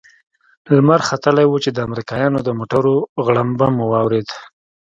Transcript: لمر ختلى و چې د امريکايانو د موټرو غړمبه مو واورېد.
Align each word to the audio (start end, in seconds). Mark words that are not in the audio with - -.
لمر 0.75 0.99
ختلى 1.09 1.43
و 1.47 1.53
چې 1.63 1.69
د 1.73 1.77
امريکايانو 1.87 2.39
د 2.43 2.49
موټرو 2.59 2.95
غړمبه 3.25 3.67
مو 3.75 3.83
واورېد. 3.93 4.27